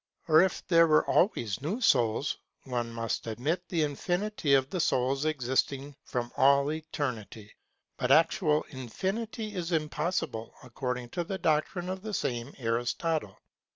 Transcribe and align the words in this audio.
Or, 0.27 0.41
if 0.41 0.65
there 0.67 0.85
are 0.87 1.05
always 1.05 1.61
new 1.61 1.79
souls, 1.79 2.35
one 2.63 2.91
must 2.91 3.27
admit 3.27 3.69
the 3.69 3.83
infinity 3.83 4.55
of 4.55 4.67
these 4.71 4.83
souls 4.85 5.25
existing 5.25 5.95
from 6.05 6.31
all 6.35 6.71
eternity; 6.71 7.53
but 7.97 8.11
actual 8.11 8.65
infinity 8.69 9.53
is 9.53 9.71
impossible, 9.71 10.55
according 10.63 11.09
to 11.09 11.23
the 11.23 11.37
doctrine 11.37 11.87
of 11.87 12.01
the 12.01 12.15
same 12.15 12.51
Aristotle. 12.57 13.37